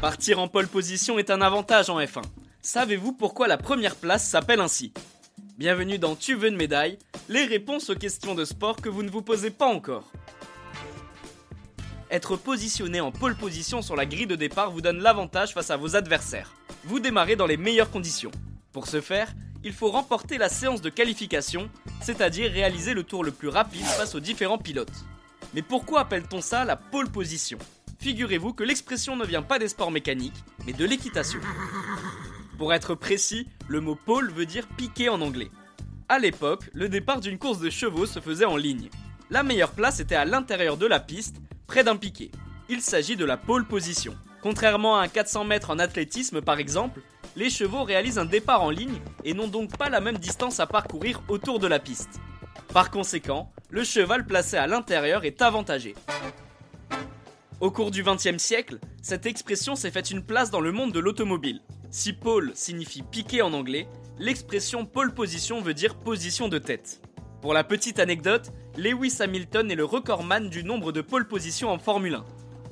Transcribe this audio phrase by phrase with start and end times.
[0.00, 2.22] Partir en pole position est un avantage en F1.
[2.60, 4.92] Savez-vous pourquoi la première place s'appelle ainsi?
[5.56, 6.98] Bienvenue dans Tu veux une médaille
[7.28, 10.12] Les réponses aux questions de sport que vous ne vous posez pas encore.
[12.10, 15.76] Être positionné en pole position sur la grille de départ vous donne l'avantage face à
[15.76, 16.52] vos adversaires.
[16.84, 18.30] Vous démarrez dans les meilleures conditions.
[18.72, 19.32] Pour ce faire,
[19.64, 21.70] il faut remporter la séance de qualification,
[22.02, 25.04] c'est-à-dire réaliser le tour le plus rapide face aux différents pilotes.
[25.54, 27.58] Mais pourquoi appelle-t-on ça la pole position?
[27.98, 31.40] Figurez-vous que l'expression ne vient pas des sports mécaniques, mais de l'équitation.
[32.58, 35.50] Pour être précis, le mot pole veut dire piquer en anglais.
[36.08, 38.90] À l'époque, le départ d'une course de chevaux se faisait en ligne.
[39.30, 41.36] La meilleure place était à l'intérieur de la piste,
[41.66, 42.30] près d'un piquet.
[42.68, 44.14] Il s'agit de la pole position.
[44.42, 47.00] Contrairement à un 400 mètres en athlétisme par exemple,
[47.36, 50.66] les chevaux réalisent un départ en ligne et n'ont donc pas la même distance à
[50.66, 52.20] parcourir autour de la piste.
[52.72, 55.94] Par conséquent, le cheval placé à l'intérieur est avantagé.
[57.60, 61.00] Au cours du XXe siècle, cette expression s'est faite une place dans le monde de
[61.00, 61.60] l'automobile.
[61.90, 63.88] Si pole signifie piquer en anglais,
[64.18, 67.00] l'expression pole position veut dire position de tête.
[67.40, 71.78] Pour la petite anecdote, Lewis Hamilton est le recordman du nombre de pole positions en
[71.78, 72.24] Formule 1.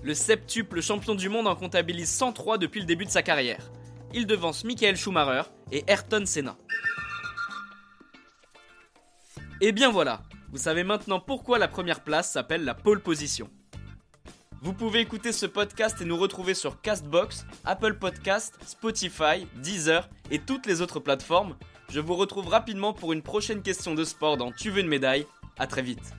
[0.03, 3.70] Le septuple champion du monde en comptabilise 103 depuis le début de sa carrière.
[4.15, 6.57] Il devance Michael Schumacher et Ayrton Senna.
[9.61, 13.49] Et bien voilà, vous savez maintenant pourquoi la première place s'appelle la pole position.
[14.61, 20.39] Vous pouvez écouter ce podcast et nous retrouver sur Castbox, Apple Podcast, Spotify, Deezer et
[20.39, 21.57] toutes les autres plateformes.
[21.89, 25.27] Je vous retrouve rapidement pour une prochaine question de sport dans Tu veux une médaille.
[25.59, 26.13] À très vite.